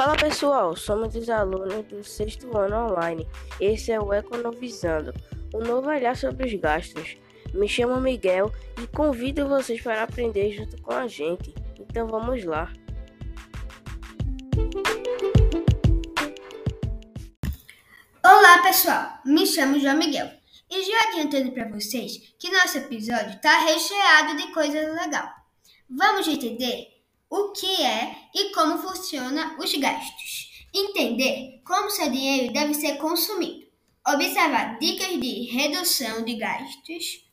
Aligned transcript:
Fala 0.00 0.16
pessoal, 0.16 0.74
somos 0.74 1.14
os 1.14 1.28
alunos 1.28 1.84
do 1.84 2.02
sexto 2.02 2.56
ano 2.56 2.90
online. 2.90 3.28
Esse 3.60 3.92
é 3.92 4.00
o 4.00 4.14
Economizando, 4.14 5.12
um 5.54 5.58
novo 5.58 5.90
olhar 5.90 6.16
sobre 6.16 6.46
os 6.46 6.54
gastos. 6.58 7.18
Me 7.52 7.68
chamo 7.68 8.00
Miguel 8.00 8.50
e 8.82 8.86
convido 8.86 9.46
vocês 9.46 9.78
para 9.82 10.02
aprender 10.02 10.52
junto 10.52 10.80
com 10.80 10.90
a 10.90 11.06
gente. 11.06 11.54
Então 11.78 12.08
vamos 12.08 12.42
lá. 12.44 12.72
Olá 18.24 18.62
pessoal, 18.62 19.18
me 19.26 19.46
chamo 19.46 19.78
João 19.78 19.98
Miguel 19.98 20.30
e 20.70 20.82
já 20.82 21.10
adiantando 21.10 21.52
para 21.52 21.68
vocês 21.68 22.34
que 22.38 22.50
nosso 22.50 22.78
episódio 22.78 23.34
está 23.34 23.58
recheado 23.66 24.34
de 24.38 24.50
coisas 24.50 24.94
legais. 24.94 25.30
Vamos 25.90 26.26
entender 26.26 26.99
o 27.30 27.52
que 27.52 27.82
é 27.82 28.28
e 28.34 28.52
como 28.52 28.76
funciona 28.78 29.56
os 29.58 29.72
gastos. 29.74 30.66
Entender 30.74 31.62
como 31.64 31.88
seu 31.88 32.10
dinheiro 32.10 32.52
deve 32.52 32.74
ser 32.74 32.96
consumido. 32.98 33.70
Observar 34.06 34.78
dicas 34.78 35.20
de 35.20 35.44
redução 35.52 36.24
de 36.24 36.34
gastos 36.34 37.24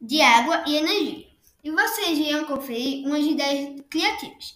de 0.00 0.20
água 0.22 0.64
e 0.66 0.76
energia. 0.76 1.26
E 1.62 1.70
vocês 1.70 2.18
irão 2.18 2.44
conferir 2.46 3.06
umas 3.06 3.24
ideias 3.24 3.80
criativas 3.90 4.54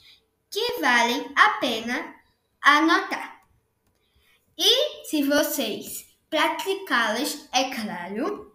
que 0.51 0.81
valem 0.81 1.31
a 1.37 1.51
pena 1.61 2.15
anotar. 2.61 3.43
E 4.57 5.05
se 5.07 5.23
vocês 5.23 6.07
praticá-las, 6.29 7.49
é 7.53 7.71
claro, 7.75 8.53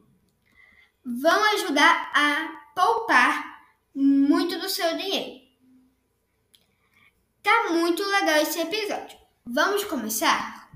vão 1.04 1.44
ajudar 1.56 2.12
a 2.14 2.74
poupar 2.76 3.62
muito 3.94 4.60
do 4.60 4.70
seu 4.70 4.98
dinheiro. 4.98 5.43
Tá 7.44 7.72
muito 7.72 8.02
legal 8.02 8.38
esse 8.38 8.62
episódio. 8.62 9.18
Vamos 9.46 9.84
começar? 9.84 10.72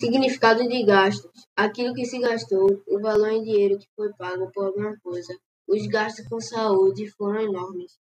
Significado 0.00 0.66
de 0.66 0.82
gastos: 0.82 1.46
aquilo 1.54 1.94
que 1.94 2.04
se 2.04 2.18
gastou, 2.18 2.82
o 2.88 3.00
valor 3.00 3.30
em 3.30 3.44
dinheiro 3.44 3.78
que 3.78 3.86
foi 3.94 4.12
pago 4.14 4.50
por 4.50 4.66
alguma 4.66 4.98
coisa. 4.98 5.38
Os 5.68 5.86
gastos 5.86 6.26
com 6.26 6.40
saúde 6.40 7.08
foram 7.12 7.42
enormes. 7.42 7.96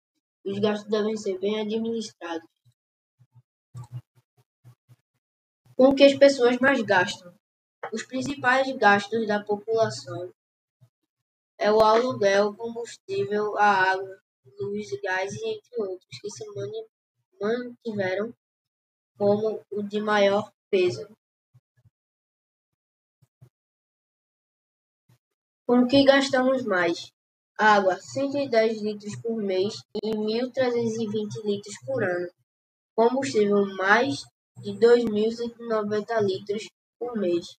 Os 0.44 0.58
gastos 0.58 0.90
devem 0.90 1.16
ser 1.16 1.38
bem 1.38 1.58
administrados. 1.62 2.50
Com 5.74 5.88
o 5.88 5.94
que 5.94 6.04
as 6.04 6.14
pessoas 6.14 6.58
mais 6.58 6.82
gastam? 6.82 7.32
Os 7.90 8.02
principais 8.02 8.70
gastos 8.76 9.26
da 9.26 9.42
população 9.42 10.30
é 11.64 11.72
o 11.72 11.80
aluguel, 11.80 12.54
combustível, 12.54 13.56
a 13.56 13.92
água, 13.92 14.20
luz, 14.60 14.86
gás 15.02 15.32
e 15.32 15.48
entre 15.48 15.80
outros, 15.80 16.20
que 16.20 16.30
se 16.30 16.44
mantiveram 17.40 18.34
como 19.16 19.64
o 19.70 19.82
de 19.82 19.98
maior 19.98 20.52
peso. 20.70 21.08
Com 25.66 25.78
o 25.78 25.88
que 25.88 26.04
gastamos 26.04 26.62
mais? 26.66 27.10
Água, 27.56 27.98
110 27.98 28.82
litros 28.82 29.16
por 29.22 29.42
mês 29.42 29.72
e 30.02 30.10
1.320 30.10 31.44
litros 31.46 31.76
por 31.86 32.04
ano. 32.04 32.28
Combustível, 32.94 33.64
mais 33.76 34.22
de 34.58 34.72
2.190 34.72 36.20
litros 36.20 36.68
por 36.98 37.16
mês. 37.16 37.56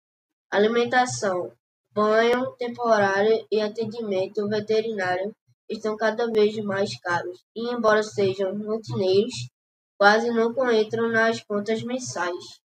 Alimentação, 0.51 1.57
banho 1.95 2.51
temporário 2.59 3.47
e 3.51 3.61
atendimento 3.61 4.49
veterinário 4.49 5.33
estão 5.71 5.97
cada 5.97 6.27
vez 6.27 6.57
mais 6.65 6.99
caros 6.99 7.39
e, 7.55 7.73
embora 7.73 8.03
sejam 8.03 8.53
rotineiros, 8.59 9.49
quase 9.97 10.29
nunca 10.31 10.75
entram 10.75 11.09
nas 11.09 11.41
contas 11.43 11.83
mensais. 11.85 12.61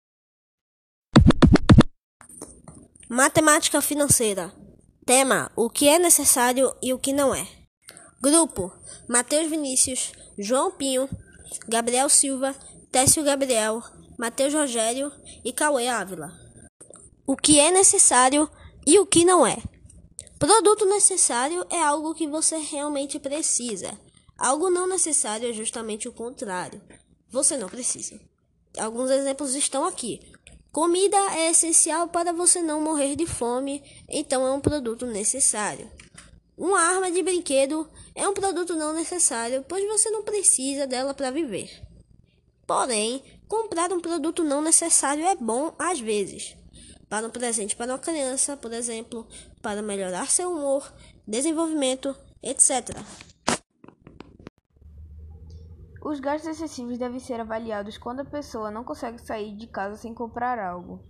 Matemática 3.08 3.82
financeira. 3.82 4.52
Tema: 5.04 5.52
O 5.54 5.68
que 5.68 5.88
é 5.88 5.98
necessário 5.98 6.74
e 6.82 6.92
o 6.92 6.98
que 6.98 7.12
não 7.12 7.34
é. 7.34 7.46
Grupo: 8.20 8.72
Matheus 9.08 9.48
Vinícius, 9.48 10.12
João 10.38 10.70
Pinho, 10.70 11.08
Gabriel 11.68 12.08
Silva, 12.08 12.54
Técio 12.90 13.22
Gabriel, 13.22 13.82
Matheus 14.18 14.54
Rogério 14.54 15.12
e 15.44 15.52
Cauê 15.52 15.88
Ávila. 15.88 16.32
O 17.26 17.36
que 17.36 17.60
é 17.60 17.70
necessário 17.70 18.50
e 18.90 18.98
o 18.98 19.04
que 19.04 19.22
não 19.22 19.46
é. 19.46 19.58
Produto 20.38 20.86
necessário 20.86 21.62
é 21.68 21.78
algo 21.78 22.14
que 22.14 22.26
você 22.26 22.56
realmente 22.56 23.18
precisa. 23.18 23.92
Algo 24.38 24.70
não 24.70 24.86
necessário 24.86 25.50
é 25.50 25.52
justamente 25.52 26.08
o 26.08 26.12
contrário. 26.12 26.80
Você 27.30 27.58
não 27.58 27.68
precisa. 27.68 28.18
Alguns 28.78 29.10
exemplos 29.10 29.54
estão 29.54 29.84
aqui. 29.84 30.22
Comida 30.72 31.18
é 31.34 31.50
essencial 31.50 32.08
para 32.08 32.32
você 32.32 32.62
não 32.62 32.80
morrer 32.80 33.14
de 33.14 33.26
fome, 33.26 33.84
então 34.08 34.46
é 34.46 34.52
um 34.52 34.60
produto 34.60 35.04
necessário. 35.04 35.90
Uma 36.56 36.80
arma 36.80 37.10
de 37.10 37.22
brinquedo 37.22 37.86
é 38.14 38.26
um 38.26 38.32
produto 38.32 38.74
não 38.74 38.94
necessário, 38.94 39.62
pois 39.68 39.86
você 39.86 40.08
não 40.08 40.22
precisa 40.22 40.86
dela 40.86 41.12
para 41.12 41.30
viver. 41.30 41.82
Porém, 42.66 43.22
comprar 43.46 43.92
um 43.92 44.00
produto 44.00 44.42
não 44.42 44.62
necessário 44.62 45.26
é 45.26 45.36
bom 45.36 45.74
às 45.78 46.00
vezes 46.00 46.56
para 47.08 47.26
um 47.26 47.30
presente 47.30 47.74
para 47.74 47.92
uma 47.92 47.98
criança, 47.98 48.56
por 48.56 48.72
exemplo, 48.72 49.26
para 49.62 49.82
melhorar 49.82 50.28
seu 50.28 50.52
humor, 50.52 50.92
desenvolvimento, 51.26 52.14
etc. 52.42 52.96
Os 56.02 56.20
gastos 56.20 56.50
excessivos 56.50 56.98
devem 56.98 57.18
ser 57.18 57.40
avaliados 57.40 57.98
quando 57.98 58.20
a 58.20 58.24
pessoa 58.24 58.70
não 58.70 58.84
consegue 58.84 59.18
sair 59.18 59.56
de 59.56 59.66
casa 59.66 59.96
sem 59.96 60.14
comprar 60.14 60.58
algo. 60.58 61.02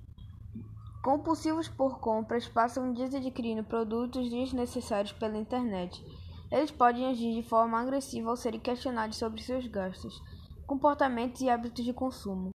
Compulsivos 1.02 1.68
por 1.68 2.00
compras 2.00 2.48
passam 2.48 2.92
dias 2.92 3.14
adquirindo 3.14 3.62
produtos 3.62 4.28
desnecessários 4.28 5.12
pela 5.12 5.38
internet. 5.38 6.04
Eles 6.50 6.70
podem 6.70 7.06
agir 7.06 7.34
de 7.34 7.48
forma 7.48 7.80
agressiva 7.80 8.30
ao 8.30 8.36
serem 8.36 8.58
questionados 8.58 9.18
sobre 9.18 9.42
seus 9.42 9.66
gastos, 9.66 10.20
comportamentos 10.66 11.40
e 11.42 11.48
hábitos 11.48 11.84
de 11.84 11.92
consumo. 11.92 12.50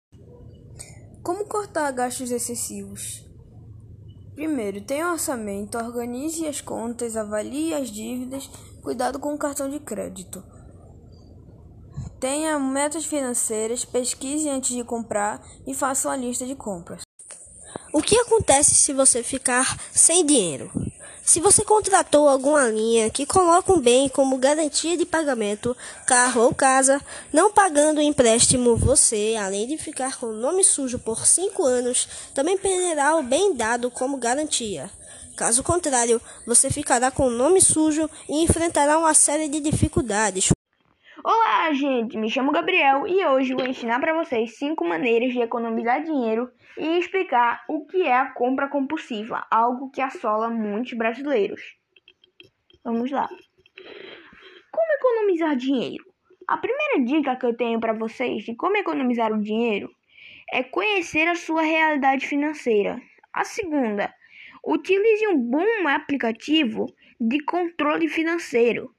Como 1.23 1.47
cortar 1.47 1.91
gastos 1.93 2.31
excessivos? 2.31 3.22
Primeiro, 4.35 4.81
tenha 4.81 5.07
um 5.07 5.11
orçamento, 5.13 5.77
organize 5.77 6.47
as 6.47 6.59
contas, 6.59 7.15
avalie 7.15 7.73
as 7.73 7.89
dívidas, 7.89 8.49
cuidado 8.81 9.19
com 9.19 9.33
o 9.33 9.37
cartão 9.37 9.69
de 9.69 9.79
crédito. 9.79 10.43
Tenha 12.19 12.57
metas 12.57 13.05
financeiras, 13.05 13.85
pesquise 13.85 14.49
antes 14.49 14.75
de 14.75 14.83
comprar 14.83 15.45
e 15.67 15.73
faça 15.73 16.07
uma 16.07 16.15
lista 16.15 16.45
de 16.45 16.55
compras. 16.55 17.01
O 17.93 18.01
que 18.01 18.17
acontece 18.17 18.73
se 18.73 18.91
você 18.91 19.21
ficar 19.21 19.77
sem 19.91 20.25
dinheiro? 20.25 20.71
Se 21.25 21.39
você 21.39 21.63
contratou 21.63 22.27
alguma 22.27 22.67
linha 22.67 23.09
que 23.09 23.25
coloca 23.25 23.71
um 23.71 23.79
bem 23.79 24.09
como 24.09 24.37
garantia 24.37 24.97
de 24.97 25.05
pagamento, 25.05 25.75
carro 26.05 26.41
ou 26.41 26.53
casa, 26.53 27.01
não 27.31 27.49
pagando 27.49 27.99
o 27.99 28.01
empréstimo, 28.01 28.75
você, 28.75 29.37
além 29.39 29.65
de 29.65 29.77
ficar 29.77 30.19
com 30.19 30.25
o 30.27 30.33
nome 30.33 30.65
sujo 30.65 30.99
por 30.99 31.25
cinco 31.25 31.63
anos, 31.63 32.09
também 32.33 32.57
perderá 32.57 33.15
o 33.15 33.23
bem 33.23 33.55
dado 33.55 33.89
como 33.89 34.17
garantia. 34.17 34.91
Caso 35.33 35.63
contrário, 35.63 36.21
você 36.45 36.69
ficará 36.69 37.09
com 37.09 37.27
o 37.27 37.31
nome 37.31 37.61
sujo 37.61 38.09
e 38.27 38.43
enfrentará 38.43 38.97
uma 38.97 39.13
série 39.13 39.47
de 39.47 39.61
dificuldades. 39.61 40.49
Olá, 41.25 41.71
gente! 41.71 42.17
Me 42.17 42.29
chamo 42.29 42.51
Gabriel 42.51 43.07
e 43.07 43.25
hoje 43.25 43.53
vou 43.53 43.65
ensinar 43.65 43.97
para 44.01 44.13
vocês 44.13 44.57
5 44.57 44.85
maneiras 44.85 45.31
de 45.31 45.39
economizar 45.39 46.03
dinheiro 46.03 46.51
e 46.77 46.99
explicar 46.99 47.63
o 47.69 47.85
que 47.85 48.01
é 48.01 48.13
a 48.13 48.33
compra 48.33 48.67
compulsiva, 48.67 49.47
algo 49.49 49.89
que 49.89 50.01
assola 50.01 50.49
muitos 50.49 50.91
brasileiros. 50.91 51.77
Vamos 52.83 53.09
lá. 53.09 53.29
Como 54.69 54.93
economizar 54.97 55.55
dinheiro? 55.55 56.03
A 56.45 56.57
primeira 56.57 56.99
dica 57.05 57.37
que 57.37 57.45
eu 57.45 57.55
tenho 57.55 57.79
para 57.79 57.93
vocês 57.93 58.43
de 58.43 58.53
como 58.53 58.75
economizar 58.75 59.31
o 59.31 59.39
dinheiro 59.39 59.89
é 60.51 60.61
conhecer 60.61 61.29
a 61.29 61.35
sua 61.35 61.61
realidade 61.61 62.27
financeira. 62.27 63.01
A 63.31 63.45
segunda, 63.45 64.13
utilize 64.61 65.25
um 65.27 65.37
bom 65.37 65.87
aplicativo 65.87 66.85
de 67.17 67.41
controle 67.45 68.09
financeiro. 68.09 68.93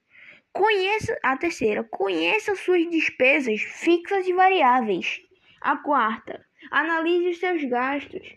Conheça 0.55 1.19
a 1.21 1.37
terceira, 1.37 1.83
conheça 1.83 2.55
suas 2.55 2.89
despesas 2.89 3.61
fixas 3.61 4.25
e 4.29 4.33
variáveis. 4.33 5.21
A 5.61 5.77
quarta, 5.77 6.47
analise 6.71 7.31
os 7.31 7.39
seus 7.39 7.65
gastos. 7.65 8.37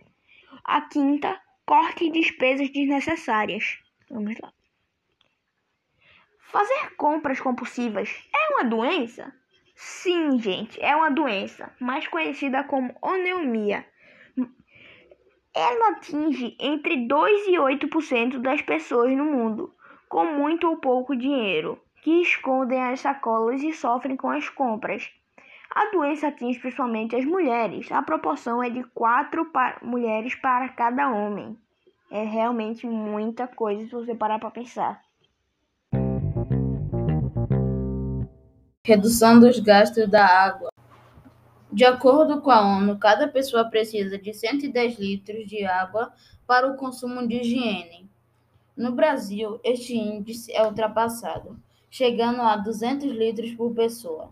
A 0.64 0.82
quinta, 0.82 1.40
corte 1.64 2.10
despesas 2.10 2.72
desnecessárias. 2.72 3.78
Vamos 4.10 4.36
lá. 4.42 4.52
Fazer 6.40 6.96
compras 6.96 7.40
compulsivas 7.40 8.10
é 8.34 8.54
uma 8.56 8.64
doença? 8.64 9.32
Sim, 9.76 10.40
gente, 10.40 10.82
é 10.82 10.96
uma 10.96 11.12
doença, 11.12 11.72
mais 11.80 12.08
conhecida 12.08 12.64
como 12.64 12.98
oneumia. 13.00 13.86
Ela 15.54 15.90
atinge 15.90 16.58
entre 16.60 17.08
2 17.08 17.48
e 17.50 17.60
8% 17.60 18.40
das 18.40 18.64
pessoas 18.64 19.16
no 19.16 19.26
mundo, 19.26 19.76
com 20.10 20.26
muito 20.26 20.68
ou 20.68 20.78
pouco 20.78 21.16
dinheiro. 21.16 21.80
Que 22.02 22.22
escondem 22.22 22.82
as 22.82 23.00
sacolas 23.00 23.62
e 23.62 23.74
sofrem 23.74 24.16
com 24.16 24.30
as 24.30 24.50
compras. 24.50 25.10
A 25.70 25.92
doença 25.92 26.28
atinge 26.28 26.60
principalmente 26.60 27.16
as 27.16 27.26
mulheres. 27.26 27.92
A 27.92 28.02
proporção 28.02 28.64
é 28.64 28.70
de 28.70 28.84
quatro 28.84 29.46
para 29.52 29.78
mulheres 29.82 30.34
para 30.36 30.70
cada 30.70 31.12
homem. 31.12 31.58
É 32.10 32.24
realmente 32.24 32.88
muita 32.88 33.48
coisa 33.48 33.84
se 33.86 33.92
você 33.92 34.16
parar 34.16 34.40
para 34.40 34.50
pensar. 34.50 35.02
Redução 38.84 39.40
dos 39.40 39.60
gastos 39.60 40.10
da 40.10 40.26
água. 40.26 40.72
De 41.70 41.84
acordo 41.84 42.42
com 42.42 42.50
a 42.50 42.62
ONU, 42.62 42.98
cada 42.98 43.28
pessoa 43.28 43.70
precisa 43.70 44.18
de 44.18 44.34
110 44.34 44.98
litros 44.98 45.46
de 45.46 45.66
água 45.66 46.14
para 46.48 46.66
o 46.66 46.78
consumo 46.78 47.28
de 47.28 47.42
higiene. 47.42 48.10
No 48.76 48.94
Brasil, 48.94 49.60
este 49.64 49.94
índice 49.94 50.54
é 50.54 50.66
ultrapassado, 50.66 51.60
chegando 51.90 52.42
a 52.42 52.56
200 52.56 53.12
litros 53.12 53.52
por 53.54 53.74
pessoa. 53.74 54.30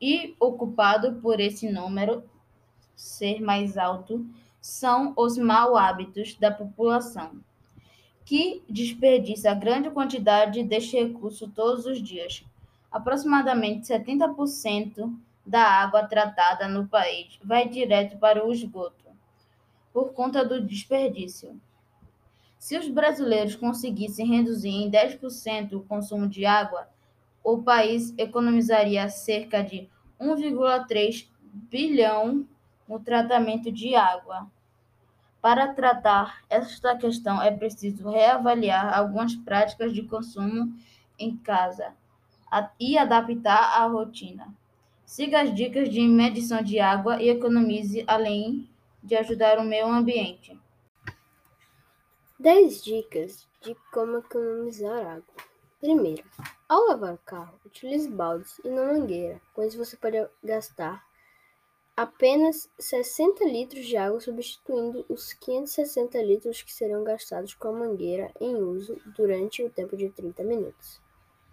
E 0.00 0.34
ocupado 0.38 1.14
por 1.20 1.40
esse 1.40 1.70
número 1.70 2.24
ser 2.94 3.40
mais 3.40 3.76
alto 3.76 4.26
são 4.60 5.12
os 5.16 5.36
mau 5.36 5.76
hábitos 5.76 6.34
da 6.36 6.50
população, 6.50 7.40
que 8.24 8.62
desperdiça 8.68 9.54
grande 9.54 9.90
quantidade 9.90 10.62
deste 10.62 10.96
recurso 10.96 11.48
todos 11.48 11.84
os 11.84 12.02
dias. 12.02 12.44
Aproximadamente 12.90 13.86
70% 13.86 15.14
da 15.44 15.62
água 15.62 16.04
tratada 16.04 16.66
no 16.66 16.88
país 16.88 17.38
vai 17.44 17.68
direto 17.68 18.16
para 18.16 18.46
o 18.46 18.52
esgoto, 18.52 19.04
por 19.92 20.14
conta 20.14 20.44
do 20.44 20.60
desperdício. 20.60 21.60
Se 22.64 22.78
os 22.78 22.88
brasileiros 22.88 23.54
conseguissem 23.54 24.26
reduzir 24.26 24.70
em 24.70 24.90
10% 24.90 25.74
o 25.74 25.82
consumo 25.82 26.26
de 26.26 26.46
água, 26.46 26.88
o 27.44 27.62
país 27.62 28.14
economizaria 28.16 29.06
cerca 29.10 29.62
de 29.62 29.86
1,3 30.18 31.28
bilhão 31.70 32.48
no 32.88 32.98
tratamento 32.98 33.70
de 33.70 33.94
água. 33.94 34.50
Para 35.42 35.74
tratar 35.74 36.42
esta 36.48 36.96
questão, 36.96 37.42
é 37.42 37.50
preciso 37.50 38.08
reavaliar 38.08 38.98
algumas 38.98 39.36
práticas 39.36 39.92
de 39.92 40.02
consumo 40.04 40.74
em 41.18 41.36
casa 41.36 41.92
e 42.80 42.96
adaptar 42.96 43.82
a 43.82 43.86
rotina. 43.88 44.48
Siga 45.04 45.42
as 45.42 45.54
dicas 45.54 45.90
de 45.90 46.00
medição 46.00 46.62
de 46.62 46.80
água 46.80 47.22
e 47.22 47.28
economize, 47.28 48.04
além 48.06 48.66
de 49.02 49.14
ajudar 49.16 49.58
o 49.58 49.64
meio 49.64 49.86
ambiente. 49.86 50.58
10 52.44 52.84
dicas 52.84 53.48
de 53.62 53.74
como 53.90 54.18
economizar 54.18 55.06
água. 55.06 55.34
Primeiro, 55.80 56.22
ao 56.68 56.88
lavar 56.88 57.14
o 57.14 57.18
carro, 57.24 57.58
utilize 57.64 58.06
baldes 58.06 58.60
e 58.62 58.68
não 58.68 58.84
mangueira, 58.84 59.40
isso 59.66 59.78
você 59.78 59.96
pode 59.96 60.18
gastar 60.42 61.02
apenas 61.96 62.68
60 62.78 63.46
litros 63.46 63.86
de 63.86 63.96
água, 63.96 64.20
substituindo 64.20 65.06
os 65.08 65.32
560 65.32 66.20
litros 66.20 66.60
que 66.60 66.70
serão 66.70 67.02
gastados 67.02 67.54
com 67.54 67.68
a 67.68 67.72
mangueira 67.72 68.30
em 68.38 68.54
uso 68.56 69.00
durante 69.16 69.62
o 69.62 69.70
tempo 69.70 69.96
de 69.96 70.10
30 70.10 70.44
minutos. 70.44 71.00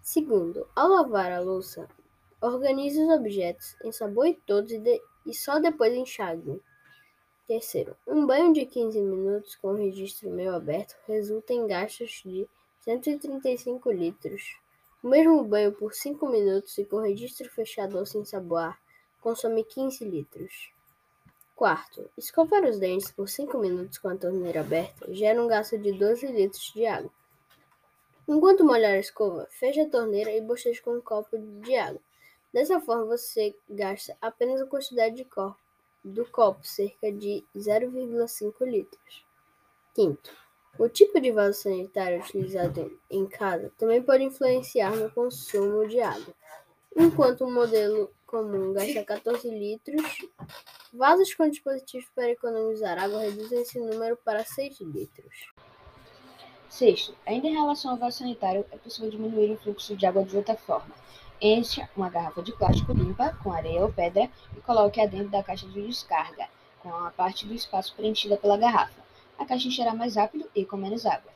Segundo, 0.02 0.68
ao 0.76 0.88
lavar 0.90 1.32
a 1.32 1.40
louça, 1.40 1.88
organize 2.38 3.02
os 3.02 3.08
objetos, 3.08 3.76
ensaboe 3.82 4.34
todos 4.46 4.70
e, 4.70 5.02
e 5.24 5.32
só 5.32 5.58
depois 5.58 5.94
enxague. 5.94 6.60
Terceiro, 7.46 7.96
um 8.06 8.24
banho 8.24 8.52
de 8.52 8.64
15 8.64 9.00
minutos 9.00 9.56
com 9.56 9.74
registro 9.74 10.30
meio 10.30 10.54
aberto 10.54 10.96
resulta 11.08 11.52
em 11.52 11.66
gastos 11.66 12.22
de 12.24 12.48
135 12.80 13.90
litros. 13.90 14.56
O 15.02 15.08
mesmo 15.08 15.42
banho 15.44 15.72
por 15.72 15.92
5 15.92 16.28
minutos 16.28 16.78
e 16.78 16.84
com 16.84 16.98
registro 16.98 17.50
fechado 17.50 17.98
ou 17.98 18.06
sem 18.06 18.20
ensaboar 18.20 18.80
consome 19.20 19.64
15 19.64 20.04
litros. 20.04 20.72
Quarto, 21.56 22.08
escovar 22.16 22.64
os 22.64 22.78
dentes 22.78 23.10
por 23.10 23.28
5 23.28 23.58
minutos 23.58 23.98
com 23.98 24.08
a 24.08 24.16
torneira 24.16 24.60
aberta 24.60 25.12
gera 25.12 25.42
um 25.42 25.48
gasto 25.48 25.76
de 25.76 25.92
12 25.92 26.26
litros 26.28 26.72
de 26.72 26.86
água. 26.86 27.10
Enquanto 28.28 28.64
molhar 28.64 28.92
a 28.92 28.98
escova, 28.98 29.48
feche 29.50 29.80
a 29.80 29.88
torneira 29.88 30.30
e 30.30 30.40
bocheche 30.40 30.80
com 30.80 30.94
um 30.94 31.00
copo 31.00 31.36
de 31.36 31.74
água. 31.76 32.00
Dessa 32.52 32.80
forma, 32.80 33.04
você 33.04 33.54
gasta 33.68 34.16
apenas 34.20 34.60
a 34.60 34.66
quantidade 34.66 35.16
de 35.16 35.24
copo, 35.24 35.58
do 36.04 36.24
copo, 36.26 36.66
cerca 36.66 37.12
de 37.12 37.44
0,5 37.56 38.66
litros. 38.66 39.26
Quinto, 39.94 40.34
o 40.78 40.88
tipo 40.88 41.20
de 41.20 41.30
vaso 41.30 41.62
sanitário 41.62 42.20
utilizado 42.20 42.98
em 43.10 43.26
casa 43.26 43.72
também 43.76 44.02
pode 44.02 44.24
influenciar 44.24 44.96
no 44.96 45.10
consumo 45.10 45.86
de 45.86 46.00
água. 46.00 46.34
Enquanto 46.96 47.44
um 47.44 47.52
modelo 47.52 48.10
comum 48.26 48.72
gasta 48.72 49.04
14 49.04 49.50
litros, 49.50 50.02
vasos 50.92 51.34
com 51.34 51.48
dispositivos 51.48 52.08
para 52.14 52.30
economizar 52.30 52.98
água 52.98 53.20
reduzem 53.20 53.60
esse 53.60 53.78
número 53.78 54.16
para 54.16 54.44
6 54.44 54.80
litros. 54.80 55.52
Sexto, 56.70 57.14
ainda 57.26 57.48
em 57.48 57.52
relação 57.52 57.90
ao 57.90 57.98
vaso 57.98 58.18
sanitário, 58.18 58.64
é 58.70 58.78
possível 58.78 59.10
diminuir 59.10 59.52
o 59.52 59.58
fluxo 59.58 59.94
de 59.94 60.06
água 60.06 60.24
de 60.24 60.34
outra 60.34 60.56
forma. 60.56 60.94
Encha 61.44 61.90
uma 61.96 62.08
garrafa 62.08 62.40
de 62.40 62.52
plástico 62.52 62.92
limpa 62.92 63.36
com 63.42 63.52
areia 63.52 63.82
ou 63.82 63.92
pedra 63.92 64.30
e 64.56 64.60
coloque-a 64.60 65.06
dentro 65.06 65.28
da 65.28 65.42
caixa 65.42 65.66
de 65.66 65.84
descarga, 65.84 66.48
com 66.80 66.94
a 66.94 67.10
parte 67.10 67.44
do 67.44 67.52
espaço 67.52 67.92
preenchida 67.96 68.36
pela 68.36 68.56
garrafa. 68.56 69.02
A 69.36 69.44
caixa 69.44 69.66
encherá 69.66 69.92
mais 69.92 70.14
rápido 70.14 70.48
e 70.54 70.64
com 70.64 70.76
menos 70.76 71.04
água. 71.04 71.32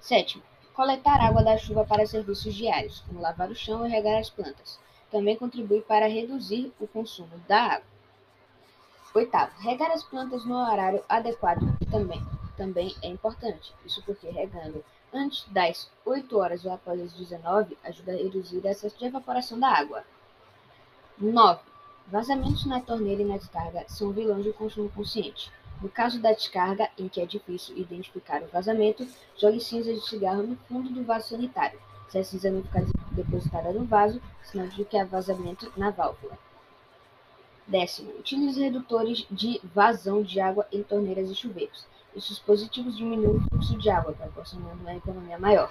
Sétimo, 0.00 0.42
coletar 0.74 1.20
água 1.20 1.44
da 1.44 1.56
chuva 1.56 1.84
para 1.84 2.04
serviços 2.06 2.52
diários, 2.52 3.04
como 3.06 3.20
lavar 3.20 3.48
o 3.48 3.54
chão 3.54 3.86
e 3.86 3.88
regar 3.88 4.18
as 4.18 4.28
plantas. 4.28 4.80
Também 5.12 5.36
contribui 5.36 5.80
para 5.80 6.08
reduzir 6.08 6.72
o 6.80 6.88
consumo 6.88 7.38
da 7.46 7.62
água. 7.62 7.86
Oitavo, 9.14 9.52
regar 9.60 9.92
as 9.92 10.02
plantas 10.02 10.44
no 10.44 10.56
horário 10.56 11.04
adequado 11.08 11.60
também 11.88 12.20
também 12.60 12.94
é 13.02 13.08
importante. 13.08 13.72
Isso 13.86 14.02
porque 14.04 14.28
regando 14.28 14.84
antes 15.12 15.44
das 15.48 15.90
8 16.04 16.38
horas 16.38 16.64
ou 16.64 16.72
após 16.72 17.00
as 17.00 17.12
19 17.12 17.76
ajuda 17.84 18.12
a 18.12 18.16
reduzir 18.16 18.58
o 18.58 18.68
excesso 18.68 18.98
de 18.98 19.06
evaporação 19.06 19.58
da 19.58 19.68
água. 19.68 20.04
9. 21.18 21.60
Vazamentos 22.06 22.64
na 22.66 22.80
torneira 22.80 23.22
e 23.22 23.24
na 23.24 23.36
descarga 23.36 23.84
são 23.88 24.10
vilões 24.10 24.44
do 24.44 24.52
consumo 24.52 24.88
consciente. 24.90 25.52
No 25.80 25.88
caso 25.88 26.20
da 26.20 26.32
descarga, 26.32 26.90
em 26.98 27.08
que 27.08 27.20
é 27.20 27.26
difícil 27.26 27.76
identificar 27.76 28.42
o 28.42 28.48
vazamento, 28.48 29.06
jogue 29.36 29.60
cinza 29.60 29.94
de 29.94 30.00
cigarro 30.00 30.42
no 30.42 30.56
fundo 30.68 30.90
do 30.90 31.04
vaso 31.04 31.28
sanitário. 31.28 31.80
Se 32.08 32.18
a 32.18 32.24
cinza 32.24 32.50
não 32.50 32.62
ficar 32.62 32.82
depositada 33.12 33.72
no 33.72 33.84
vaso, 33.84 34.20
sinal 34.42 34.66
de 34.66 34.84
que 34.84 34.98
há 34.98 35.04
vazamento 35.04 35.72
na 35.76 35.90
válvula. 35.90 36.36
Décimo, 37.66 38.10
utilize 38.18 38.60
redutores 38.60 39.24
de 39.30 39.60
vazão 39.72 40.22
de 40.22 40.40
água 40.40 40.66
em 40.72 40.82
torneiras 40.82 41.30
e 41.30 41.34
chuveiros. 41.34 41.86
Esses 42.14 42.30
dispositivos 42.30 42.96
diminuem 42.96 43.36
o 43.36 43.40
fluxo 43.48 43.78
de 43.78 43.88
água, 43.88 44.12
proporcionando 44.12 44.80
uma 44.80 44.94
economia 44.94 45.38
maior. 45.38 45.70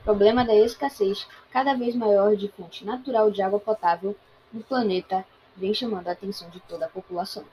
O 0.00 0.04
problema 0.04 0.44
da 0.44 0.54
escassez 0.54 1.28
cada 1.50 1.74
vez 1.74 1.94
maior 1.94 2.36
de 2.36 2.48
fonte 2.48 2.84
natural 2.84 3.30
de 3.30 3.40
água 3.40 3.60
potável 3.60 4.16
no 4.52 4.62
planeta 4.62 5.24
vem 5.56 5.72
chamando 5.72 6.08
a 6.08 6.12
atenção 6.12 6.50
de 6.50 6.60
toda 6.60 6.86
a 6.86 6.88
população. 6.88 7.44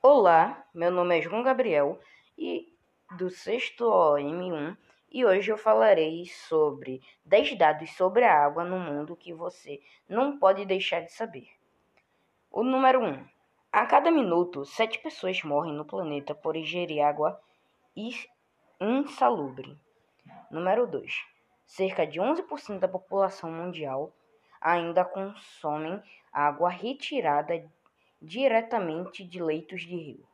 Olá, 0.00 0.64
meu 0.74 0.90
nome 0.90 1.18
é 1.18 1.22
João 1.22 1.42
Gabriel 1.42 1.98
e 2.36 2.72
do 3.16 3.30
sexto 3.30 3.84
OM1 3.84 4.76
e 5.10 5.24
hoje 5.24 5.50
eu 5.50 5.56
falarei 5.56 6.26
sobre 6.26 7.00
10 7.24 7.56
dados 7.56 7.90
sobre 7.96 8.24
a 8.24 8.44
água 8.44 8.64
no 8.64 8.78
mundo 8.78 9.16
que 9.16 9.32
você 9.32 9.80
não 10.08 10.38
pode 10.38 10.64
deixar 10.64 11.00
de 11.00 11.12
saber. 11.12 11.48
O 12.50 12.62
número 12.62 13.00
1. 13.00 13.33
A 13.76 13.86
cada 13.86 14.08
minuto, 14.08 14.64
sete 14.64 15.00
pessoas 15.00 15.42
morrem 15.42 15.72
no 15.74 15.84
planeta 15.84 16.32
por 16.32 16.54
ingerir 16.54 17.02
água 17.02 17.42
insalubre. 18.80 19.76
Número 20.48 20.86
2. 20.86 21.12
Cerca 21.66 22.06
de 22.06 22.20
11% 22.20 22.78
da 22.78 22.86
população 22.86 23.50
mundial 23.50 24.14
ainda 24.60 25.04
consomem 25.04 26.00
água 26.32 26.70
retirada 26.70 27.68
diretamente 28.22 29.24
de 29.24 29.42
leitos 29.42 29.80
de 29.82 29.96
rio. 29.96 30.28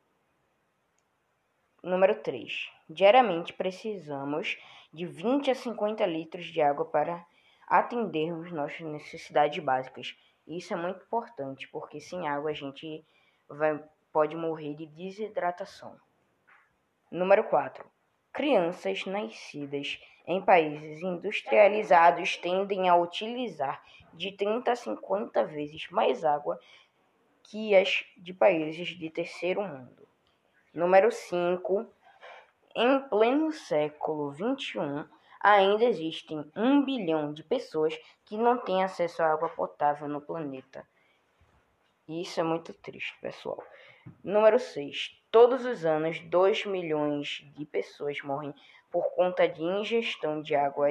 Número 1.83 2.23
3. 2.23 2.71
Diariamente 2.91 3.55
precisamos 3.55 4.59
de 4.93 5.07
20 5.07 5.51
a 5.51 5.55
50 5.55 6.05
litros 6.05 6.45
de 6.45 6.61
água 6.61 6.85
para 6.85 7.25
atendermos 7.67 8.53
nossas 8.53 8.81
necessidades 8.81 9.65
básicas. 9.65 10.15
Isso 10.47 10.75
é 10.75 10.77
muito 10.77 11.03
importante, 11.03 11.67
porque 11.69 12.03
sem 12.03 12.29
água 12.29 12.51
a 12.51 12.55
gente 12.55 13.03
vai, 13.51 13.83
pode 14.13 14.37
morrer 14.37 14.75
de 14.75 14.87
desidratação. 14.87 15.97
Número 17.11 17.45
4. 17.45 17.85
Crianças 18.33 19.05
nascidas 19.05 20.01
em 20.27 20.41
países 20.41 21.03
industrializados 21.03 22.37
tendem 22.37 22.89
a 22.89 22.95
utilizar 22.95 23.83
de 24.15 24.33
30 24.33 24.71
a 24.71 24.77
50 24.77 25.45
vezes 25.45 25.91
mais 25.91 26.25
água 26.25 26.59
que 27.43 27.75
as 27.75 28.05
de 28.17 28.33
países 28.33 28.89
de 28.89 29.11
terceiro 29.11 29.63
mundo. 29.63 30.07
Número 30.73 31.11
5. 31.11 31.87
Em 32.77 33.01
pleno 33.09 33.51
século 33.51 34.33
XXI, 34.33 35.05
ainda 35.41 35.85
existem 35.85 36.49
um 36.55 36.85
bilhão 36.85 37.33
de 37.33 37.43
pessoas 37.43 37.99
que 38.25 38.39
não 38.39 38.59
têm 38.59 38.85
acesso 38.85 39.21
à 39.21 39.33
água 39.33 39.49
potável 39.49 40.07
no 40.07 40.21
planeta. 40.21 40.87
Isso 42.11 42.41
é 42.41 42.43
muito 42.43 42.75
triste, 42.75 43.17
pessoal. 43.21 43.63
Número 44.25 44.59
6. 44.59 45.17
Todos 45.31 45.65
os 45.65 45.85
anos, 45.85 46.19
2 46.19 46.67
milhões 46.67 47.49
de 47.55 47.65
pessoas 47.65 48.21
morrem 48.23 48.53
por 48.91 49.15
conta 49.15 49.47
de 49.47 49.63
ingestão 49.63 50.43
de 50.43 50.57
água 50.57 50.89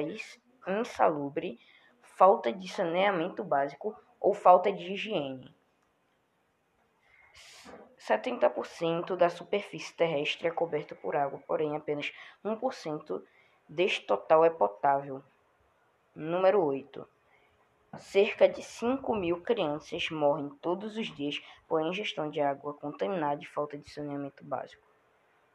insalubre, 0.66 1.60
falta 2.00 2.50
de 2.50 2.66
saneamento 2.68 3.44
básico 3.44 3.94
ou 4.18 4.32
falta 4.32 4.72
de 4.72 4.94
higiene. 4.94 5.54
70% 7.98 9.14
da 9.14 9.28
superfície 9.28 9.94
terrestre 9.94 10.48
é 10.48 10.50
coberta 10.50 10.94
por 10.94 11.14
água, 11.14 11.38
porém 11.46 11.76
apenas 11.76 12.10
1% 12.42 13.22
deste 13.68 14.06
total 14.06 14.42
é 14.42 14.48
potável. 14.48 15.22
Número 16.14 16.64
8. 16.64 17.06
Cerca 17.98 18.48
de 18.48 18.62
5 18.62 19.14
mil 19.16 19.40
crianças 19.42 20.10
morrem 20.10 20.48
todos 20.62 20.96
os 20.96 21.08
dias 21.14 21.42
por 21.66 21.82
ingestão 21.82 22.30
de 22.30 22.40
água 22.40 22.72
contaminada 22.72 23.42
e 23.42 23.46
falta 23.46 23.76
de 23.76 23.90
saneamento 23.90 24.44
básico. 24.44 24.86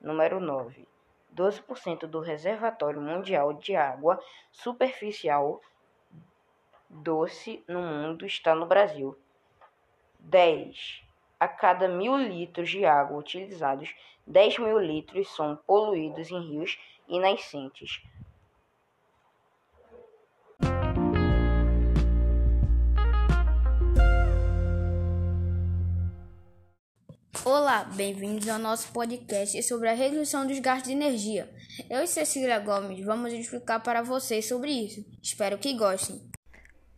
Número 0.02 0.40
9. 0.40 0.86
12% 1.34 2.06
do 2.08 2.20
reservatório 2.20 3.02
mundial 3.02 3.54
de 3.54 3.76
água 3.76 4.22
superficial 4.52 5.62
doce 6.90 7.64
no 7.68 7.82
mundo 7.82 8.26
está 8.26 8.54
no 8.54 8.66
Brasil. 8.66 9.18
10. 10.20 11.04
A 11.40 11.48
cada 11.48 11.88
mil 11.88 12.18
litros 12.18 12.70
de 12.70 12.86
água 12.86 13.18
utilizados, 13.18 13.96
10 14.28 14.60
mil 14.60 14.78
litros 14.78 15.34
são 15.36 15.56
poluídos 15.56 16.30
em 16.32 16.40
rios 16.40 16.78
e 17.08 17.18
nascentes. 17.18 18.04
Olá, 27.48 27.84
bem-vindos 27.96 28.50
ao 28.50 28.58
nosso 28.58 28.92
podcast 28.92 29.62
sobre 29.62 29.88
a 29.88 29.94
redução 29.94 30.48
dos 30.48 30.58
gastos 30.58 30.90
de 30.90 30.96
energia. 30.96 31.48
Eu 31.88 32.02
e 32.02 32.08
Cecília 32.08 32.58
Gomes 32.58 33.06
vamos 33.06 33.32
explicar 33.32 33.84
para 33.84 34.02
vocês 34.02 34.48
sobre 34.48 34.72
isso. 34.72 35.06
Espero 35.22 35.60
que 35.60 35.78
gostem. 35.78 36.20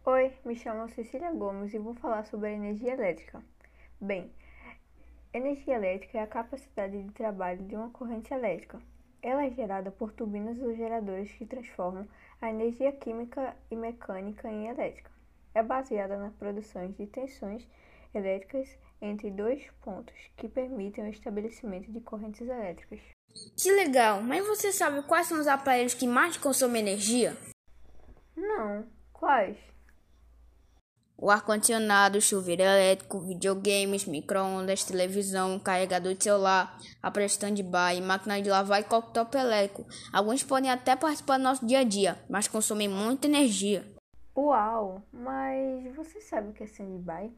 Oi, 0.06 0.32
me 0.46 0.56
chamo 0.56 0.88
Cecília 0.88 1.34
Gomes 1.34 1.74
e 1.74 1.78
vou 1.78 1.94
falar 1.96 2.24
sobre 2.24 2.48
a 2.48 2.54
energia 2.54 2.94
elétrica. 2.94 3.44
Bem, 4.00 4.32
energia 5.34 5.76
elétrica 5.76 6.18
é 6.18 6.22
a 6.22 6.28
capacidade 6.28 7.04
de 7.04 7.12
trabalho 7.12 7.62
de 7.64 7.76
uma 7.76 7.90
corrente 7.90 8.34
elétrica. 8.34 8.80
Ela 9.22 9.48
é 9.48 9.52
gerada 9.52 9.92
por 9.92 10.14
turbinas 10.14 10.58
ou 10.62 10.74
geradores 10.74 11.30
que 11.34 11.46
transformam 11.46 12.08
a 12.42 12.50
energia 12.50 12.94
química 12.94 13.54
e 13.70 13.76
mecânica 13.76 14.50
em 14.50 14.70
elétrica. 14.70 15.12
É 15.54 15.62
baseada 15.62 16.16
na 16.16 16.30
produção 16.30 16.90
de 16.90 17.06
tensões 17.06 17.68
elétricas 18.14 18.70
entre 19.02 19.32
dois 19.32 19.64
pontos 19.82 20.16
que 20.36 20.48
permitem 20.48 21.06
o 21.06 21.10
estabelecimento 21.10 21.92
de 21.92 22.00
correntes 22.02 22.42
elétricas. 22.42 23.00
Que 23.56 23.72
legal! 23.72 24.22
Mas 24.22 24.46
você 24.46 24.72
sabe 24.72 25.02
quais 25.04 25.28
são 25.28 25.40
os 25.40 25.48
aparelhos 25.48 25.94
que 25.94 26.08
mais 26.08 26.38
consomem 26.38 26.82
energia? 26.82 27.38
Não. 28.36 28.86
Quais? 29.14 29.58
O 31.20 31.32
ar-condicionado, 31.32 32.22
chuveiro 32.22 32.62
elétrico, 32.62 33.20
videogames, 33.20 34.06
micro-ondas, 34.06 34.84
televisão, 34.84 35.60
carregador 35.60 36.14
de 36.14 36.24
celular, 36.24 36.78
aparelho 37.02 37.32
stand-by, 37.32 38.00
máquina 38.04 38.40
de 38.40 38.50
lavar 38.50 38.82
e 38.82 38.84
copo 38.84 39.36
elétrico. 39.36 39.84
Alguns 40.14 40.44
podem 40.44 40.70
até 40.70 40.96
participar 40.96 41.40
do 41.40 41.44
nosso 41.44 41.66
dia 41.66 41.80
a 41.80 41.84
dia, 41.84 42.20
mas 42.30 42.48
consomem 42.48 42.88
muita 42.88 43.26
energia. 43.26 43.84
Uau! 44.38 45.02
Mas 45.12 45.96
você 45.96 46.22
sabe 46.22 46.50
o 46.50 46.54
que 46.54 46.62
é 46.62 46.68
stand-by? 46.68 47.32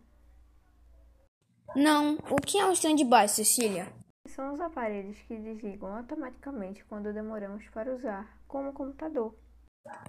Não. 1.75 2.17
O 2.29 2.35
que 2.35 2.59
é 2.59 2.65
um 2.65 2.71
stand-by, 2.71 3.27
Cecília? 3.27 3.87
São 4.27 4.53
os 4.53 4.59
aparelhos 4.59 5.17
que 5.27 5.35
desligam 5.35 5.95
automaticamente 5.95 6.83
quando 6.85 7.13
demoramos 7.13 7.67
para 7.69 7.93
usar, 7.93 8.37
como 8.47 8.69
o 8.69 8.73
computador. 8.73 9.35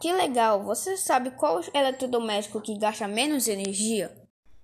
Que 0.00 0.12
legal! 0.12 0.62
Você 0.62 0.96
sabe 0.96 1.30
qual 1.32 1.60
eletrodoméstico 1.72 2.60
que 2.60 2.78
gasta 2.78 3.06
menos 3.06 3.48
energia? 3.48 4.10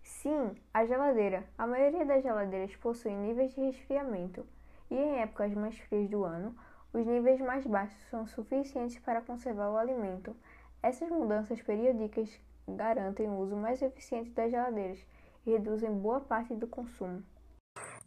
Sim, 0.02 0.54
a 0.72 0.84
geladeira. 0.84 1.44
A 1.56 1.66
maioria 1.66 2.04
das 2.04 2.22
geladeiras 2.22 2.74
possui 2.76 3.12
níveis 3.12 3.54
de 3.54 3.60
resfriamento, 3.60 4.46
e 4.90 4.94
em 4.94 5.20
épocas 5.20 5.52
mais 5.54 5.76
frias 5.78 6.10
do 6.10 6.24
ano, 6.24 6.54
os 6.92 7.06
níveis 7.06 7.40
mais 7.40 7.66
baixos 7.66 7.98
são 8.10 8.26
suficientes 8.26 8.98
para 8.98 9.20
conservar 9.20 9.70
o 9.70 9.76
alimento. 9.76 10.36
Essas 10.82 11.08
mudanças 11.08 11.60
periódicas 11.62 12.28
garantem 12.68 13.28
o 13.28 13.38
uso 13.38 13.56
mais 13.56 13.80
eficiente 13.82 14.30
das 14.30 14.50
geladeiras 14.50 14.98
e 15.46 15.50
reduzem 15.50 15.92
boa 15.92 16.20
parte 16.20 16.54
do 16.54 16.66
consumo. 16.66 17.22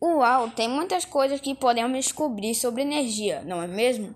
Uau, 0.01 0.49
tem 0.51 0.67
muitas 0.67 1.05
coisas 1.05 1.39
que 1.39 1.55
podemos 1.55 2.05
descobrir 2.05 2.53
sobre 2.55 2.81
energia, 2.81 3.41
não 3.43 3.61
é 3.61 3.67
mesmo? 3.67 4.13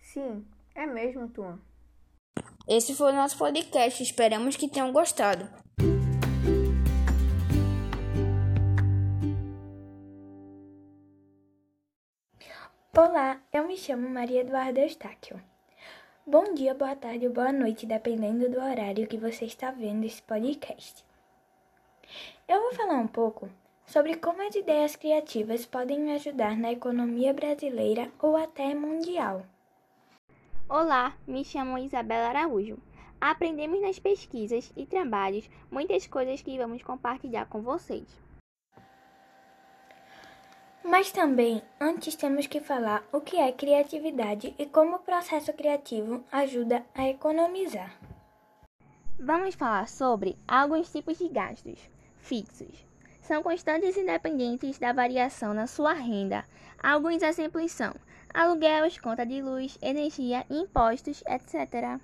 Sim, 0.00 0.44
é 0.74 0.86
mesmo, 0.86 1.28
Tuan. 1.28 1.58
Esse 2.68 2.94
foi 2.94 3.12
o 3.12 3.16
nosso 3.16 3.36
podcast, 3.36 4.02
esperamos 4.02 4.56
que 4.56 4.68
tenham 4.68 4.92
gostado. 4.92 5.48
Olá, 12.96 13.40
eu 13.52 13.66
me 13.66 13.76
chamo 13.76 14.08
Maria 14.08 14.42
Eduarda 14.42 14.80
Eustáquio. 14.80 15.40
Bom 16.26 16.54
dia, 16.54 16.74
boa 16.74 16.94
tarde 16.94 17.26
ou 17.26 17.32
boa 17.32 17.50
noite, 17.50 17.86
dependendo 17.86 18.48
do 18.48 18.60
horário 18.60 19.08
que 19.08 19.16
você 19.16 19.44
está 19.44 19.70
vendo 19.70 20.04
esse 20.04 20.22
podcast. 20.22 21.04
Eu 22.48 22.60
vou 22.60 22.72
falar 22.74 22.96
um 22.96 23.06
pouco 23.06 23.48
sobre 23.86 24.16
como 24.16 24.46
as 24.46 24.54
ideias 24.54 24.96
criativas 24.96 25.64
podem 25.64 26.00
me 26.00 26.12
ajudar 26.12 26.56
na 26.56 26.72
economia 26.72 27.32
brasileira 27.32 28.10
ou 28.20 28.36
até 28.36 28.74
mundial. 28.74 29.46
Olá, 30.68 31.16
me 31.26 31.44
chamo 31.44 31.78
Isabela 31.78 32.28
Araújo. 32.28 32.78
Aprendemos 33.20 33.80
nas 33.80 33.98
pesquisas 33.98 34.72
e 34.76 34.84
trabalhos 34.84 35.48
muitas 35.70 36.06
coisas 36.06 36.42
que 36.42 36.58
vamos 36.58 36.82
compartilhar 36.82 37.46
com 37.46 37.62
vocês. 37.62 38.06
Mas 40.84 41.12
também, 41.12 41.62
antes 41.80 42.16
temos 42.16 42.46
que 42.46 42.60
falar 42.60 43.04
o 43.12 43.20
que 43.20 43.36
é 43.36 43.52
criatividade 43.52 44.54
e 44.58 44.66
como 44.66 44.96
o 44.96 44.98
processo 44.98 45.52
criativo 45.52 46.24
ajuda 46.32 46.84
a 46.94 47.08
economizar. 47.08 47.96
Vamos 49.18 49.54
falar 49.54 49.88
sobre 49.88 50.36
alguns 50.48 50.90
tipos 50.90 51.18
de 51.18 51.28
gastos 51.28 51.78
fixos. 52.22 52.86
São 53.20 53.42
constantes 53.42 53.96
independentes 53.96 54.78
da 54.78 54.92
variação 54.92 55.52
na 55.52 55.66
sua 55.66 55.92
renda. 55.92 56.44
Alguns 56.82 57.22
exemplos 57.22 57.70
são 57.70 57.94
aluguéis, 58.32 58.98
conta 58.98 59.26
de 59.26 59.42
luz, 59.42 59.78
energia, 59.82 60.46
impostos, 60.48 61.22
etc. 61.26 62.00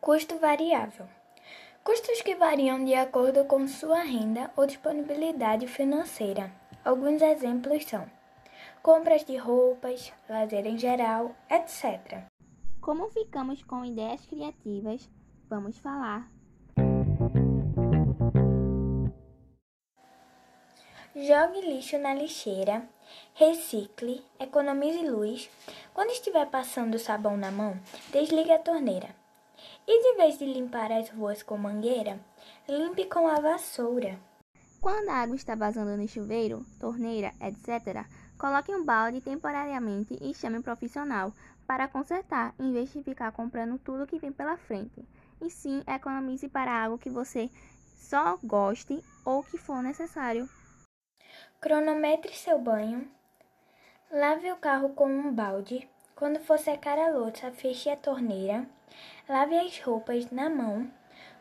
Custo 0.00 0.38
variável. 0.38 1.06
Custos 1.82 2.22
que 2.22 2.34
variam 2.34 2.84
de 2.84 2.94
acordo 2.94 3.44
com 3.44 3.66
sua 3.66 4.02
renda 4.02 4.50
ou 4.56 4.66
disponibilidade 4.66 5.66
financeira. 5.66 6.52
Alguns 6.84 7.20
exemplos 7.20 7.84
são 7.84 8.08
compras 8.82 9.24
de 9.24 9.36
roupas, 9.36 10.12
lazer 10.28 10.66
em 10.66 10.78
geral, 10.78 11.34
etc. 11.50 12.24
Como 12.80 13.10
ficamos 13.10 13.62
com 13.62 13.84
ideias 13.84 14.24
criativas, 14.26 15.08
vamos 15.48 15.76
falar 15.78 16.30
Jogue 21.20 21.62
lixo 21.62 21.98
na 21.98 22.14
lixeira, 22.14 22.88
recicle, 23.34 24.24
economize 24.38 25.02
luz. 25.02 25.50
Quando 25.92 26.10
estiver 26.10 26.46
passando 26.46 26.96
sabão 26.96 27.36
na 27.36 27.50
mão, 27.50 27.76
desligue 28.12 28.52
a 28.52 28.58
torneira. 28.60 29.08
E 29.84 30.00
de 30.00 30.16
vez 30.16 30.38
de 30.38 30.44
limpar 30.44 30.92
as 30.92 31.10
ruas 31.10 31.42
com 31.42 31.58
mangueira, 31.58 32.20
limpe 32.68 33.04
com 33.06 33.26
a 33.26 33.40
vassoura. 33.40 34.16
Quando 34.80 35.08
a 35.08 35.14
água 35.14 35.34
está 35.34 35.56
vazando 35.56 35.96
no 35.96 36.06
chuveiro, 36.06 36.64
torneira, 36.78 37.32
etc., 37.40 38.06
coloque 38.38 38.72
um 38.72 38.84
balde 38.84 39.20
temporariamente 39.20 40.16
e 40.20 40.32
chame 40.32 40.58
um 40.58 40.62
profissional 40.62 41.32
para 41.66 41.88
consertar, 41.88 42.54
em 42.60 42.72
vez 42.72 42.92
de 42.92 43.02
ficar 43.02 43.32
comprando 43.32 43.76
tudo 43.80 44.06
que 44.06 44.20
vem 44.20 44.30
pela 44.30 44.56
frente. 44.56 45.04
E 45.42 45.50
sim, 45.50 45.82
economize 45.84 46.48
para 46.48 46.84
algo 46.84 46.96
que 46.96 47.10
você 47.10 47.50
só 47.96 48.38
goste 48.44 49.02
ou 49.24 49.42
que 49.42 49.58
for 49.58 49.82
necessário. 49.82 50.48
Cronometre 51.60 52.32
seu 52.34 52.58
banho. 52.58 53.08
Lave 54.10 54.50
o 54.52 54.56
carro 54.56 54.90
com 54.90 55.06
um 55.06 55.32
balde. 55.32 55.88
Quando 56.14 56.40
for 56.40 56.58
secar 56.58 56.98
a 56.98 57.10
louça, 57.10 57.50
feche 57.50 57.90
a 57.90 57.96
torneira. 57.96 58.66
Lave 59.28 59.58
as 59.58 59.78
roupas 59.80 60.30
na 60.30 60.48
mão. 60.48 60.90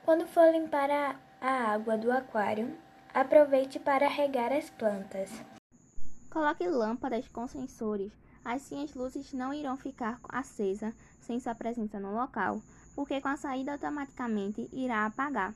Quando 0.03 0.27
for 0.27 0.51
limpar 0.51 0.89
a, 0.89 1.15
a 1.41 1.73
água 1.73 1.97
do 1.97 2.11
aquário, 2.11 2.77
aproveite 3.13 3.79
para 3.79 4.07
regar 4.07 4.51
as 4.53 4.69
plantas. 4.69 5.31
Coloque 6.29 6.67
lâmpadas 6.67 7.27
com 7.27 7.47
sensores 7.47 8.11
Assim, 8.47 8.81
as 8.81 8.93
luzes 8.93 9.33
não 9.33 9.53
irão 9.53 9.75
ficar 9.75 10.21
acesas 10.29 10.93
sem 11.19 11.37
sua 11.37 11.53
presença 11.53 11.99
no 11.99 12.13
local, 12.13 12.61
porque 12.95 13.19
com 13.19 13.27
a 13.27 13.35
saída 13.35 13.73
automaticamente 13.73 14.69
irá 14.71 15.05
apagar. 15.05 15.53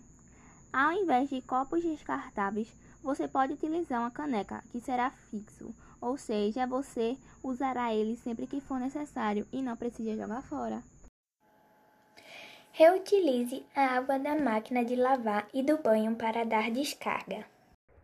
Ao 0.74 0.92
invés 0.92 1.30
de 1.30 1.42
copos 1.42 1.82
descartáveis, 1.82 2.76
você 3.04 3.28
pode 3.28 3.54
utilizar 3.54 4.00
uma 4.00 4.12
caneca, 4.12 4.64
que 4.72 4.80
será 4.80 5.10
fixo, 5.10 5.74
ou 6.00 6.18
seja, 6.18 6.66
você 6.66 7.18
usará 7.44 7.94
ele 7.94 8.16
sempre 8.18 8.48
que 8.48 8.62
for 8.62 8.80
necessário 8.80 9.48
e 9.52 9.62
não 9.62 9.76
precisa 9.76 10.16
jogar 10.16 10.42
fora. 10.42 10.84
Reutilize 12.74 13.66
a 13.76 13.98
água 13.98 14.18
da 14.18 14.36
máquina 14.36 14.86
de 14.86 14.96
lavar 14.96 15.48
e 15.54 15.62
do 15.62 15.78
banho 15.78 16.16
para 16.16 16.46
dar 16.46 16.72
descarga. 16.72 17.46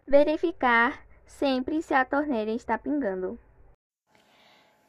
Verificar 0.05 1.01
sempre 1.25 1.81
se 1.81 1.93
a 1.93 2.03
torneira 2.03 2.51
está 2.51 2.77
pingando. 2.77 3.39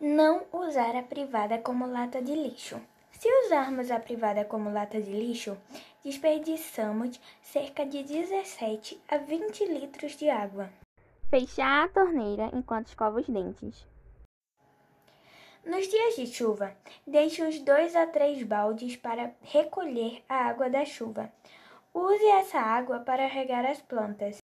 Não 0.00 0.46
usar 0.52 0.96
a 0.96 1.02
privada 1.02 1.58
como 1.58 1.86
lata 1.86 2.20
de 2.22 2.34
lixo. 2.34 2.80
Se 3.18 3.28
usarmos 3.46 3.90
a 3.90 3.98
privada 3.98 4.44
como 4.44 4.70
lata 4.70 5.00
de 5.00 5.10
lixo, 5.10 5.58
desperdiçamos 6.04 7.20
cerca 7.42 7.84
de 7.84 8.04
17 8.04 9.00
a 9.08 9.16
20 9.16 9.64
litros 9.66 10.16
de 10.16 10.30
água. 10.30 10.70
Fechar 11.28 11.84
a 11.84 11.88
torneira 11.88 12.48
enquanto 12.54 12.86
escova 12.86 13.18
os 13.18 13.28
dentes. 13.28 13.84
Nos 15.66 15.88
dias 15.88 16.14
de 16.14 16.28
chuva, 16.28 16.76
deixe 17.04 17.42
os 17.42 17.58
dois 17.58 17.96
a 17.96 18.06
três 18.06 18.40
baldes 18.44 18.96
para 18.96 19.34
recolher 19.42 20.22
a 20.28 20.46
água 20.48 20.70
da 20.70 20.84
chuva. 20.84 21.32
Use 21.92 22.24
essa 22.24 22.60
água 22.60 23.00
para 23.00 23.26
regar 23.26 23.66
as 23.66 23.82
plantas. 23.82 24.40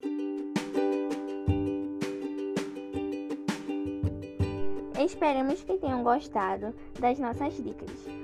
Esperamos 4.98 5.62
que 5.62 5.78
tenham 5.78 6.02
gostado 6.02 6.74
das 6.98 7.20
nossas 7.20 7.54
dicas. 7.62 8.23